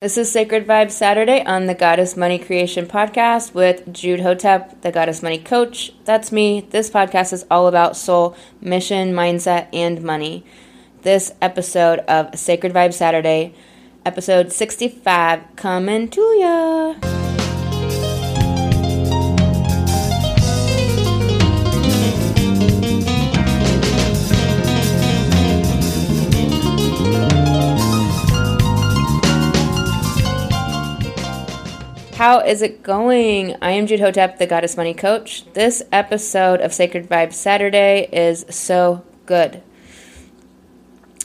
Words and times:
This 0.00 0.16
is 0.16 0.30
Sacred 0.30 0.64
Vibe 0.64 0.92
Saturday 0.92 1.42
on 1.44 1.66
the 1.66 1.74
Goddess 1.74 2.16
Money 2.16 2.38
Creation 2.38 2.86
Podcast 2.86 3.52
with 3.52 3.92
Jude 3.92 4.20
Hotep, 4.20 4.82
the 4.82 4.92
Goddess 4.92 5.24
Money 5.24 5.40
Coach. 5.40 5.92
That's 6.04 6.30
me. 6.30 6.60
This 6.70 6.88
podcast 6.88 7.32
is 7.32 7.44
all 7.50 7.66
about 7.66 7.96
soul, 7.96 8.36
mission, 8.60 9.12
mindset, 9.12 9.66
and 9.72 10.00
money. 10.00 10.44
This 11.02 11.32
episode 11.42 11.98
of 12.06 12.38
Sacred 12.38 12.72
Vibe 12.72 12.94
Saturday, 12.94 13.54
episode 14.06 14.52
65, 14.52 15.42
coming 15.56 16.08
to 16.10 16.20
ya. 16.20 17.27
How 32.18 32.40
is 32.40 32.62
it 32.62 32.82
going? 32.82 33.54
I 33.62 33.70
am 33.70 33.86
Jude 33.86 34.00
Hotep, 34.00 34.38
the 34.38 34.46
Goddess 34.48 34.76
Money 34.76 34.92
Coach. 34.92 35.44
This 35.52 35.84
episode 35.92 36.60
of 36.60 36.74
Sacred 36.74 37.08
Vibe 37.08 37.32
Saturday 37.32 38.08
is 38.12 38.44
so 38.50 39.04
good. 39.24 39.62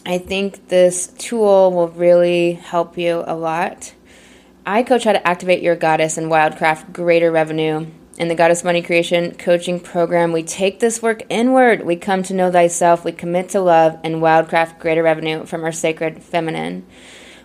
I 0.05 0.19
think 0.19 0.67
this 0.67 1.07
tool 1.07 1.71
will 1.71 1.87
really 1.87 2.53
help 2.53 2.95
you 2.95 3.23
a 3.25 3.35
lot. 3.35 3.95
I 4.67 4.83
coach 4.83 5.05
how 5.05 5.13
to 5.13 5.27
activate 5.27 5.63
your 5.63 5.75
goddess 5.75 6.15
and 6.15 6.31
wildcraft 6.31 6.93
greater 6.93 7.31
revenue. 7.31 7.87
In 8.19 8.27
the 8.27 8.35
Goddess 8.35 8.63
Money 8.63 8.83
Creation 8.83 9.33
Coaching 9.33 9.79
Program, 9.79 10.31
we 10.31 10.43
take 10.43 10.79
this 10.79 11.01
work 11.01 11.23
inward. 11.27 11.87
We 11.87 11.95
come 11.95 12.21
to 12.21 12.35
know 12.35 12.51
thyself. 12.51 13.03
We 13.03 13.13
commit 13.13 13.49
to 13.49 13.61
love 13.61 13.99
and 14.03 14.17
wildcraft 14.17 14.77
greater 14.77 15.01
revenue 15.01 15.47
from 15.47 15.63
our 15.63 15.71
sacred 15.71 16.21
feminine. 16.21 16.85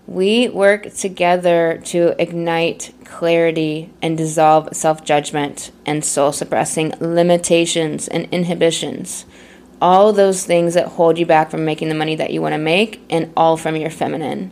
We 0.09 0.49
work 0.49 0.95
together 0.95 1.83
to 1.85 2.21
ignite 2.21 2.95
clarity 3.05 3.91
and 4.01 4.17
dissolve 4.17 4.75
self 4.75 5.05
judgment 5.05 5.71
and 5.85 6.03
soul 6.03 6.33
suppressing 6.33 6.95
limitations 6.99 8.09
and 8.09 8.27
inhibitions. 8.33 9.27
All 9.83 10.15
those 10.15 10.47
things 10.47 10.73
that 10.73 10.87
hold 10.89 11.19
you 11.19 11.27
back 11.27 11.51
from 11.51 11.67
making 11.67 11.91
the 11.91 11.95
money 11.95 12.17
that 12.17 12.31
you 12.31 12.41
want 12.41 12.55
to 12.55 12.59
make, 12.59 13.03
and 13.11 13.31
all 13.37 13.59
from 13.59 13.77
your 13.77 13.91
feminine. 13.91 14.51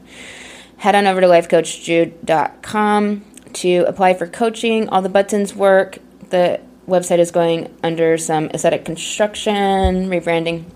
Head 0.76 0.94
on 0.94 1.06
over 1.06 1.22
to 1.22 1.26
lifecoachjude.com 1.26 3.24
to 3.54 3.84
apply 3.88 4.12
for 4.12 4.26
coaching. 4.26 4.90
All 4.90 5.00
the 5.00 5.08
buttons 5.08 5.54
work. 5.54 5.96
The 6.28 6.60
website 6.86 7.18
is 7.18 7.30
going 7.30 7.74
under 7.82 8.18
some 8.18 8.50
aesthetic 8.50 8.84
construction, 8.84 10.10
rebranding 10.10 10.66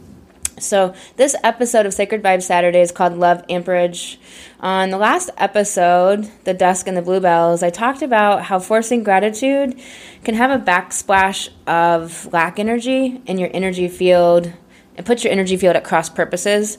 so, 0.63 0.95
this 1.17 1.35
episode 1.43 1.87
of 1.87 1.95
Sacred 1.95 2.23
Vibe 2.23 2.43
Saturday 2.43 2.81
is 2.81 2.93
called 2.93 3.17
Love 3.17 3.45
Amperage. 3.49 4.19
On 4.61 4.91
the 4.91 4.99
last 4.99 5.31
episode, 5.37 6.31
The 6.45 6.55
Dusk 6.55 6.87
and 6.87 6.97
the 6.97 7.03
Bluebells, 7.03 7.63
I 7.63 7.71
talked 7.71 8.03
about 8.03 8.45
how 8.45 8.59
forcing 8.59 9.03
gratitude 9.03 9.79
can 10.25 10.35
have 10.35 10.51
a 10.51 10.63
backsplash 10.63 11.49
of 11.67 12.33
lack 12.33 12.59
energy 12.59 13.21
in 13.27 13.39
your 13.39 13.51
energy 13.53 13.89
field. 13.89 14.53
It 14.97 15.05
puts 15.05 15.25
your 15.25 15.33
energy 15.33 15.57
field 15.57 15.77
at 15.77 15.85
cross 15.85 16.09
purposes. 16.09 16.79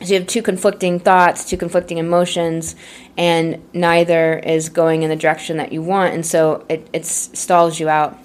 So, 0.00 0.06
you 0.06 0.14
have 0.14 0.26
two 0.26 0.42
conflicting 0.42 0.98
thoughts, 0.98 1.44
two 1.44 1.56
conflicting 1.56 1.98
emotions, 1.98 2.74
and 3.16 3.62
neither 3.72 4.38
is 4.38 4.68
going 4.68 5.02
in 5.02 5.10
the 5.10 5.16
direction 5.16 5.58
that 5.58 5.72
you 5.72 5.82
want. 5.82 6.14
And 6.14 6.26
so, 6.26 6.66
it, 6.68 6.88
it 6.92 7.06
stalls 7.06 7.78
you 7.78 7.88
out. 7.88 8.18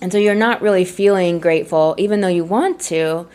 And 0.00 0.12
so 0.12 0.18
you're 0.18 0.34
not 0.34 0.62
really 0.62 0.84
feeling 0.84 1.40
grateful, 1.40 1.94
even 1.98 2.20
though 2.20 2.28
you 2.28 2.44
want 2.44 2.80
to. 2.82 3.26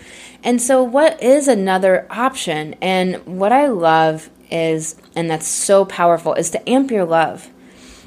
And 0.43 0.61
so, 0.61 0.83
what 0.83 1.21
is 1.21 1.47
another 1.47 2.05
option? 2.09 2.75
And 2.81 3.15
what 3.25 3.51
I 3.51 3.67
love 3.67 4.29
is, 4.51 4.95
and 5.15 5.29
that's 5.29 5.47
so 5.47 5.85
powerful, 5.85 6.33
is 6.33 6.51
to 6.51 6.69
amp 6.69 6.91
your 6.91 7.05
love. 7.05 7.49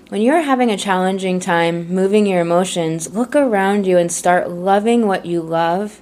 When 0.09 0.23
you're 0.23 0.43
having 0.43 0.71
a 0.71 0.77
challenging 0.77 1.41
time 1.41 1.89
moving 1.89 2.27
your 2.27 2.41
emotions, 2.41 3.12
look 3.15 3.34
around 3.34 3.87
you 3.87 3.99
and 3.99 4.12
start 4.12 4.51
loving 4.51 5.07
what 5.07 5.27
you 5.27 5.43
love. 5.43 6.00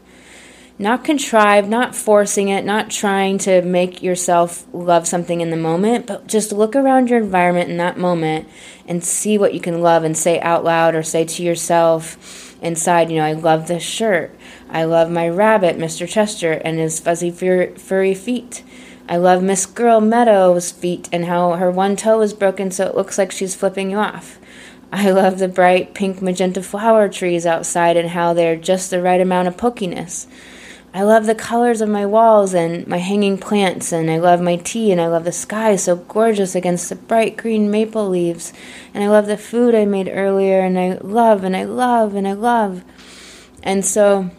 Not 0.76 1.04
contrive, 1.04 1.68
not 1.68 1.94
forcing 1.94 2.48
it, 2.48 2.64
not 2.64 2.90
trying 2.90 3.38
to 3.38 3.62
make 3.62 4.02
yourself 4.02 4.66
love 4.72 5.06
something 5.06 5.40
in 5.40 5.50
the 5.50 5.56
moment, 5.56 6.06
but 6.06 6.26
just 6.26 6.50
look 6.50 6.74
around 6.74 7.08
your 7.08 7.20
environment 7.20 7.70
in 7.70 7.76
that 7.76 7.96
moment 7.96 8.48
and 8.88 9.04
see 9.04 9.38
what 9.38 9.54
you 9.54 9.60
can 9.60 9.82
love 9.82 10.02
and 10.02 10.16
say 10.16 10.40
out 10.40 10.64
loud 10.64 10.96
or 10.96 11.04
say 11.04 11.24
to 11.24 11.44
yourself 11.44 12.60
inside, 12.60 13.08
you 13.08 13.18
know, 13.18 13.24
I 13.24 13.34
love 13.34 13.68
this 13.68 13.84
shirt. 13.84 14.36
I 14.68 14.82
love 14.82 15.10
my 15.12 15.28
rabbit, 15.28 15.78
Mr. 15.78 16.08
Chester, 16.08 16.54
and 16.54 16.76
his 16.80 16.98
fuzzy 16.98 17.30
fur- 17.30 17.76
furry 17.76 18.14
feet. 18.14 18.64
I 19.08 19.16
love 19.16 19.44
Miss 19.44 19.66
Girl 19.66 20.00
Meadow's 20.00 20.72
feet 20.72 21.08
and 21.12 21.26
how 21.26 21.52
her 21.52 21.70
one 21.70 21.94
toe 21.94 22.20
is 22.20 22.32
broken 22.32 22.72
so 22.72 22.86
it 22.86 22.96
looks 22.96 23.16
like 23.16 23.30
she's 23.30 23.54
flipping 23.54 23.92
you 23.92 23.98
off. 23.98 24.40
I 24.90 25.10
love 25.10 25.38
the 25.38 25.48
bright 25.48 25.94
pink 25.94 26.20
magenta 26.20 26.62
flower 26.62 27.08
trees 27.08 27.46
outside 27.46 27.96
and 27.96 28.10
how 28.10 28.32
they're 28.32 28.56
just 28.56 28.90
the 28.90 29.02
right 29.02 29.20
amount 29.20 29.46
of 29.46 29.56
pokiness. 29.56 30.26
I 30.94 31.02
love 31.02 31.26
the 31.26 31.34
colors 31.34 31.80
of 31.80 31.88
my 31.88 32.06
walls 32.06 32.54
and 32.54 32.86
my 32.86 32.98
hanging 32.98 33.36
plants, 33.36 33.90
and 33.90 34.08
I 34.08 34.18
love 34.18 34.40
my 34.40 34.54
tea, 34.54 34.92
and 34.92 35.00
I 35.00 35.08
love 35.08 35.24
the 35.24 35.32
sky 35.32 35.74
so 35.74 35.96
gorgeous 35.96 36.54
against 36.54 36.88
the 36.88 36.94
bright 36.94 37.36
green 37.36 37.68
maple 37.68 38.08
leaves, 38.08 38.52
and 38.94 39.02
I 39.02 39.08
love 39.08 39.26
the 39.26 39.36
food 39.36 39.74
I 39.74 39.86
made 39.86 40.08
earlier, 40.08 40.60
and 40.60 40.78
I 40.78 40.98
love, 41.02 41.42
and 41.42 41.56
I 41.56 41.64
love, 41.64 42.14
and 42.14 42.28
I 42.28 42.32
love. 42.34 42.84
And 43.60 43.84
so 43.84 44.30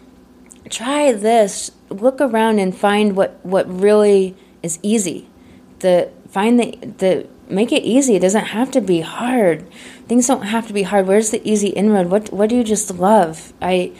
try 0.70 1.12
this. 1.12 1.72
Look 1.90 2.22
around 2.22 2.58
and 2.58 2.74
find 2.74 3.14
what, 3.14 3.38
what 3.44 3.68
really 3.68 4.34
is 4.62 4.78
easy. 4.82 5.28
The 5.80 6.10
find 6.30 6.58
the 6.58 6.78
the 6.98 7.28
make 7.48 7.70
it 7.70 7.82
easy. 7.82 8.16
It 8.16 8.20
doesn't 8.20 8.46
have 8.46 8.70
to 8.72 8.80
be 8.80 9.00
hard. 9.02 9.70
Things 10.08 10.26
don't 10.26 10.42
have 10.42 10.66
to 10.68 10.72
be 10.72 10.84
hard. 10.84 11.06
Where's 11.06 11.30
the 11.30 11.46
easy 11.48 11.68
inroad? 11.68 12.06
What 12.06 12.32
what 12.32 12.48
do 12.48 12.56
you 12.56 12.64
just 12.64 12.90
love? 12.94 13.52
I 13.60 13.92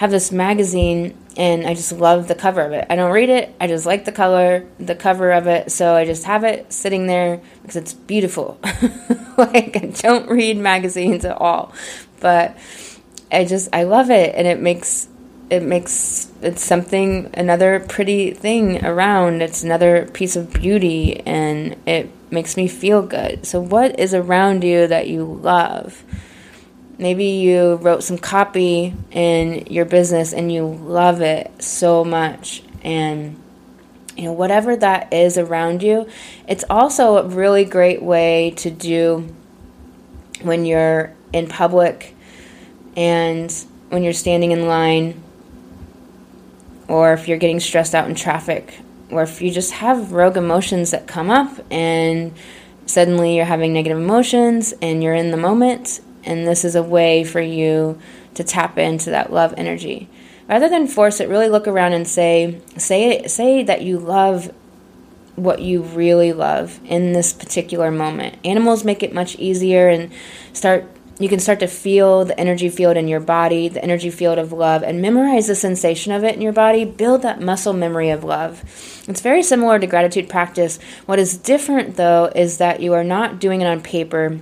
have 0.00 0.10
this 0.10 0.32
magazine 0.32 1.14
and 1.36 1.66
I 1.66 1.74
just 1.74 1.92
love 1.92 2.26
the 2.26 2.34
cover 2.34 2.62
of 2.62 2.72
it. 2.72 2.86
I 2.88 2.96
don't 2.96 3.12
read 3.12 3.28
it, 3.28 3.54
I 3.60 3.66
just 3.66 3.84
like 3.84 4.06
the 4.06 4.12
color, 4.12 4.66
the 4.78 4.94
cover 4.94 5.30
of 5.30 5.46
it, 5.46 5.70
so 5.70 5.94
I 5.94 6.06
just 6.06 6.24
have 6.24 6.42
it 6.42 6.72
sitting 6.72 7.06
there 7.06 7.42
because 7.60 7.76
it's 7.76 7.92
beautiful. 7.92 8.58
like 9.36 9.76
I 9.76 9.92
don't 9.94 10.26
read 10.30 10.56
magazines 10.56 11.26
at 11.26 11.36
all, 11.36 11.74
but 12.18 12.56
I 13.30 13.44
just 13.44 13.68
I 13.74 13.82
love 13.82 14.10
it 14.10 14.34
and 14.34 14.46
it 14.46 14.58
makes 14.58 15.06
it 15.50 15.62
makes 15.62 16.32
it's 16.40 16.64
something 16.64 17.28
another 17.34 17.80
pretty 17.80 18.30
thing 18.30 18.82
around. 18.82 19.42
It's 19.42 19.62
another 19.62 20.06
piece 20.06 20.34
of 20.34 20.50
beauty 20.50 21.20
and 21.26 21.76
it 21.84 22.10
makes 22.30 22.56
me 22.56 22.68
feel 22.68 23.02
good. 23.02 23.44
So 23.44 23.60
what 23.60 24.00
is 24.00 24.14
around 24.14 24.64
you 24.64 24.86
that 24.86 25.08
you 25.08 25.26
love? 25.26 26.02
Maybe 27.00 27.24
you 27.24 27.76
wrote 27.76 28.02
some 28.02 28.18
copy 28.18 28.94
in 29.10 29.66
your 29.70 29.86
business 29.86 30.34
and 30.34 30.52
you 30.52 30.66
love 30.66 31.22
it 31.22 31.50
so 31.62 32.04
much 32.04 32.62
and 32.84 33.40
you 34.18 34.24
know 34.24 34.34
whatever 34.34 34.76
that 34.76 35.10
is 35.10 35.38
around 35.38 35.82
you. 35.82 36.06
It's 36.46 36.62
also 36.68 37.16
a 37.16 37.26
really 37.26 37.64
great 37.64 38.02
way 38.02 38.50
to 38.58 38.70
do 38.70 39.34
when 40.42 40.66
you're 40.66 41.14
in 41.32 41.48
public 41.48 42.14
and 42.98 43.50
when 43.88 44.02
you're 44.02 44.12
standing 44.12 44.50
in 44.50 44.66
line 44.66 45.22
or 46.86 47.14
if 47.14 47.28
you're 47.28 47.38
getting 47.38 47.60
stressed 47.60 47.94
out 47.94 48.10
in 48.10 48.14
traffic 48.14 48.78
or 49.08 49.22
if 49.22 49.40
you 49.40 49.50
just 49.50 49.72
have 49.72 50.12
rogue 50.12 50.36
emotions 50.36 50.90
that 50.90 51.06
come 51.06 51.30
up 51.30 51.64
and 51.70 52.34
suddenly 52.84 53.36
you're 53.36 53.46
having 53.46 53.72
negative 53.72 53.96
emotions 53.96 54.74
and 54.82 55.02
you're 55.02 55.14
in 55.14 55.30
the 55.30 55.38
moment 55.38 56.02
and 56.24 56.46
this 56.46 56.64
is 56.64 56.74
a 56.74 56.82
way 56.82 57.24
for 57.24 57.40
you 57.40 57.98
to 58.34 58.44
tap 58.44 58.78
into 58.78 59.10
that 59.10 59.32
love 59.32 59.54
energy. 59.56 60.08
Rather 60.48 60.68
than 60.68 60.86
force 60.86 61.20
it, 61.20 61.28
really 61.28 61.48
look 61.48 61.68
around 61.68 61.92
and 61.92 62.06
say, 62.06 62.60
say, 62.76 63.26
say 63.26 63.62
that 63.62 63.82
you 63.82 63.98
love 63.98 64.52
what 65.36 65.62
you 65.62 65.82
really 65.82 66.32
love 66.32 66.80
in 66.84 67.12
this 67.12 67.32
particular 67.32 67.90
moment. 67.90 68.36
Animals 68.44 68.84
make 68.84 69.02
it 69.02 69.14
much 69.14 69.36
easier 69.36 69.88
and 69.88 70.10
start 70.52 70.86
you 71.20 71.28
can 71.28 71.38
start 71.38 71.60
to 71.60 71.66
feel 71.66 72.24
the 72.24 72.40
energy 72.40 72.70
field 72.70 72.96
in 72.96 73.06
your 73.06 73.20
body, 73.20 73.68
the 73.68 73.84
energy 73.84 74.08
field 74.08 74.38
of 74.38 74.54
love, 74.54 74.82
and 74.82 75.02
memorize 75.02 75.48
the 75.48 75.54
sensation 75.54 76.12
of 76.12 76.24
it 76.24 76.34
in 76.34 76.40
your 76.40 76.54
body. 76.54 76.86
Build 76.86 77.20
that 77.22 77.42
muscle 77.42 77.74
memory 77.74 78.08
of 78.08 78.24
love. 78.24 78.64
It's 79.06 79.20
very 79.20 79.42
similar 79.42 79.78
to 79.78 79.86
gratitude 79.86 80.30
practice. 80.30 80.78
What 81.04 81.18
is 81.18 81.36
different, 81.36 81.96
though, 81.96 82.32
is 82.34 82.56
that 82.56 82.80
you 82.80 82.94
are 82.94 83.04
not 83.04 83.38
doing 83.38 83.60
it 83.60 83.66
on 83.66 83.82
paper 83.82 84.40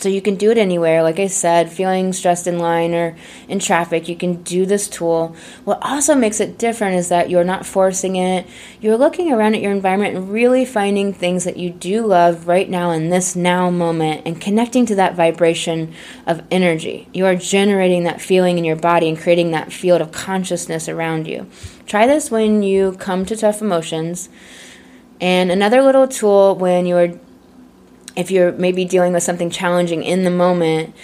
so 0.00 0.08
you 0.08 0.22
can 0.22 0.36
do 0.36 0.50
it 0.50 0.58
anywhere. 0.58 1.02
Like 1.02 1.18
I 1.18 1.26
said, 1.26 1.70
feeling 1.70 2.12
stressed 2.12 2.46
in 2.46 2.58
line 2.58 2.94
or 2.94 3.16
in 3.48 3.58
traffic, 3.58 4.08
you 4.08 4.16
can 4.16 4.42
do 4.42 4.66
this 4.66 4.88
tool. 4.88 5.34
What 5.64 5.78
also 5.82 6.14
makes 6.14 6.40
it 6.40 6.58
different 6.58 6.96
is 6.96 7.08
that 7.08 7.30
you're 7.30 7.44
not 7.44 7.66
forcing 7.66 8.16
it. 8.16 8.46
You're 8.80 8.96
looking 8.96 9.32
around 9.32 9.54
at 9.54 9.60
your 9.60 9.72
environment 9.72 10.16
and 10.16 10.30
really 10.30 10.64
finding 10.64 11.12
things 11.12 11.44
that 11.44 11.56
you 11.56 11.70
do 11.70 12.06
love 12.06 12.46
right 12.46 12.68
now 12.68 12.90
in 12.90 13.10
this 13.10 13.36
now 13.36 13.70
moment 13.70 14.22
and 14.26 14.40
connecting 14.40 14.86
to 14.86 14.94
that 14.96 15.14
vibration 15.14 15.94
of 16.26 16.42
energy. 16.50 17.08
You 17.12 17.26
are 17.26 17.36
generating 17.36 18.04
that 18.04 18.20
feeling 18.20 18.58
in 18.58 18.64
your 18.64 18.76
body 18.76 19.08
and 19.08 19.18
creating 19.18 19.50
that 19.52 19.72
field 19.72 20.00
of 20.00 20.12
consciousness 20.12 20.88
around 20.88 21.26
you. 21.26 21.46
Try 21.86 22.06
this 22.06 22.30
when 22.30 22.62
you 22.62 22.92
come 22.92 23.24
to 23.26 23.36
tough 23.36 23.60
emotions. 23.60 24.28
And 25.20 25.50
another 25.50 25.82
little 25.82 26.06
tool 26.06 26.56
when 26.56 26.84
you 26.84 26.96
are 26.96 27.18
if 28.16 28.30
you're 28.30 28.52
maybe 28.52 28.84
dealing 28.84 29.12
with 29.12 29.22
something 29.22 29.50
challenging 29.50 30.02
in 30.02 30.24
the 30.24 30.30
moment 30.30 30.94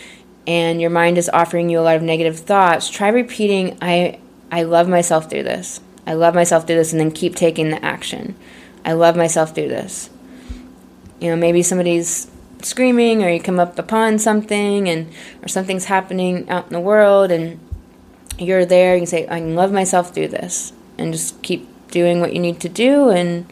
and 0.46 0.80
your 0.80 0.90
mind 0.90 1.18
is 1.18 1.28
offering 1.28 1.70
you 1.70 1.78
a 1.78 1.82
lot 1.82 1.96
of 1.96 2.02
negative 2.02 2.38
thoughts, 2.38 2.90
try 2.90 3.08
repeating, 3.08 3.78
I, 3.80 4.18
I 4.50 4.64
love 4.64 4.88
myself 4.88 5.30
through 5.30 5.44
this. 5.44 5.80
I 6.06 6.14
love 6.14 6.34
myself 6.34 6.66
through 6.66 6.76
this, 6.76 6.90
and 6.90 6.98
then 6.98 7.12
keep 7.12 7.36
taking 7.36 7.70
the 7.70 7.84
action. 7.84 8.34
I 8.84 8.94
love 8.94 9.16
myself 9.16 9.54
through 9.54 9.68
this. 9.68 10.10
You 11.20 11.30
know, 11.30 11.36
maybe 11.36 11.62
somebody's 11.62 12.28
screaming 12.62 13.22
or 13.22 13.28
you 13.28 13.40
come 13.40 13.60
up 13.60 13.78
upon 13.78 14.18
something 14.18 14.88
and 14.88 15.12
or 15.42 15.48
something's 15.48 15.84
happening 15.84 16.48
out 16.48 16.66
in 16.66 16.72
the 16.72 16.80
world 16.80 17.30
and 17.30 17.60
you're 18.38 18.64
there, 18.64 18.94
you 18.94 19.00
can 19.00 19.06
say, 19.06 19.26
I 19.26 19.40
love 19.40 19.72
myself 19.72 20.14
through 20.14 20.28
this 20.28 20.72
and 20.98 21.12
just 21.12 21.40
keep 21.42 21.68
doing 21.90 22.20
what 22.20 22.32
you 22.32 22.40
need 22.40 22.60
to 22.60 22.68
do 22.68 23.10
and 23.10 23.46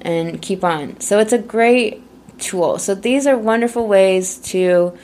and 0.00 0.42
keep 0.42 0.64
on. 0.64 1.00
So 1.00 1.18
it's 1.18 1.32
a 1.32 1.38
great 1.38 2.02
So 2.78 2.94
these 2.94 3.26
are 3.26 3.36
wonderful 3.36 3.86
ways 3.86 4.38
to 4.50 4.96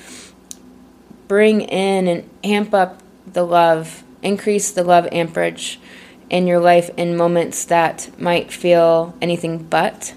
bring 1.28 1.62
in 1.62 2.08
and 2.08 2.30
amp 2.42 2.74
up 2.74 3.00
the 3.26 3.44
love, 3.44 4.02
increase 4.22 4.72
the 4.72 4.82
love 4.82 5.08
amperage 5.12 5.80
in 6.28 6.46
your 6.46 6.60
life 6.60 6.90
in 6.96 7.16
moments 7.16 7.66
that 7.66 8.10
might 8.20 8.52
feel 8.52 9.14
anything 9.20 9.58
but. 9.58 10.14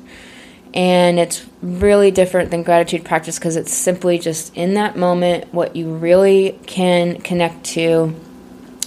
And 0.74 1.20
it's 1.20 1.46
really 1.62 2.10
different 2.10 2.50
than 2.50 2.64
gratitude 2.64 3.06
practice 3.06 3.38
because 3.38 3.56
it's 3.56 3.74
simply 3.74 4.18
just 4.18 4.56
in 4.56 4.74
that 4.74 4.96
moment 4.96 5.54
what 5.54 5.75
you 5.75 5.96
really 5.96 6.60
can 6.66 7.22
connect 7.22 7.64
to 7.66 8.16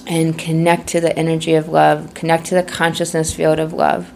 and 0.06 0.38
connect 0.38 0.88
to 0.88 1.00
the 1.00 1.16
energy 1.16 1.54
of 1.54 1.68
love, 1.68 2.14
connect 2.14 2.46
to 2.46 2.54
the 2.54 2.62
consciousness 2.62 3.34
field 3.34 3.58
of 3.58 3.72
love. 3.72 4.12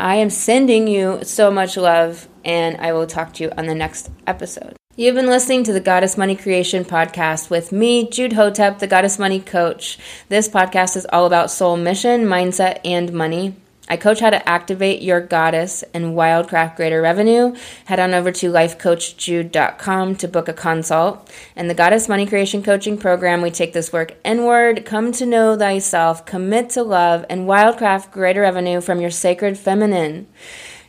I 0.00 0.14
am 0.14 0.30
sending 0.30 0.88
you 0.88 1.20
so 1.24 1.50
much 1.50 1.76
love, 1.76 2.26
and 2.42 2.78
I 2.78 2.94
will 2.94 3.06
talk 3.06 3.34
to 3.34 3.44
you 3.44 3.52
on 3.58 3.66
the 3.66 3.74
next 3.74 4.10
episode. 4.26 4.74
You've 4.96 5.14
been 5.14 5.26
listening 5.26 5.62
to 5.64 5.74
the 5.74 5.80
Goddess 5.80 6.16
Money 6.16 6.34
Creation 6.34 6.86
podcast 6.86 7.50
with 7.50 7.70
me, 7.70 8.08
Jude 8.08 8.32
Hotep, 8.32 8.78
the 8.78 8.86
Goddess 8.86 9.18
Money 9.18 9.40
Coach. 9.40 9.98
This 10.30 10.48
podcast 10.48 10.96
is 10.96 11.06
all 11.12 11.26
about 11.26 11.50
soul 11.50 11.76
mission, 11.76 12.24
mindset, 12.24 12.80
and 12.82 13.12
money. 13.12 13.56
I 13.90 13.96
coach 13.96 14.20
how 14.20 14.30
to 14.30 14.48
activate 14.48 15.02
your 15.02 15.20
goddess 15.20 15.82
and 15.92 16.14
wildcraft 16.14 16.76
greater 16.76 17.02
revenue. 17.02 17.56
Head 17.86 17.98
on 17.98 18.14
over 18.14 18.30
to 18.30 18.50
lifecoachjude.com 18.50 20.14
to 20.14 20.28
book 20.28 20.48
a 20.48 20.52
consult. 20.52 21.28
And 21.56 21.68
the 21.68 21.74
Goddess 21.74 22.08
Money 22.08 22.24
Creation 22.24 22.62
Coaching 22.62 22.96
Program, 22.96 23.42
we 23.42 23.50
take 23.50 23.72
this 23.72 23.92
work 23.92 24.14
inward, 24.24 24.86
come 24.86 25.10
to 25.12 25.26
know 25.26 25.58
thyself, 25.58 26.24
commit 26.24 26.70
to 26.70 26.84
love, 26.84 27.26
and 27.28 27.48
wildcraft 27.48 28.12
greater 28.12 28.42
revenue 28.42 28.80
from 28.80 29.00
your 29.00 29.10
sacred 29.10 29.58
feminine. 29.58 30.28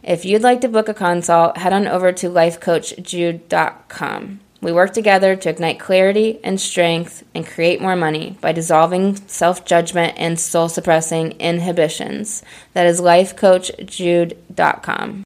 If 0.04 0.24
you'd 0.24 0.44
like 0.44 0.62
to 0.62 0.70
book 0.70 0.88
a 0.88 0.94
consult, 0.94 1.58
head 1.58 1.74
on 1.74 1.88
over 1.88 2.12
to 2.12 2.30
lifecoachjude.com. 2.30 4.40
We 4.62 4.72
work 4.72 4.94
together 4.94 5.36
to 5.36 5.50
ignite 5.50 5.80
clarity 5.80 6.40
and 6.44 6.62
strength 6.62 7.24
and 7.34 7.44
create 7.46 7.82
more 7.82 7.96
money 7.96 8.38
by 8.42 8.52
dissolving 8.52 9.16
self 9.28 9.66
judgment 9.66 10.14
and 10.18 10.40
soul 10.40 10.70
suppressing 10.70 11.32
inhibitions. 11.40 12.44
That 12.74 12.86
is 12.86 13.02
lifecoachjude.com. 13.02 15.24